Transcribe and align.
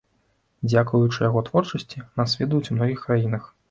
Дзякуючы 0.71 1.19
яго 1.29 1.45
творчасці 1.51 2.05
нас 2.17 2.37
ведаюць 2.43 2.67
у 2.71 2.83
многіх 2.83 3.09
краінах. 3.09 3.53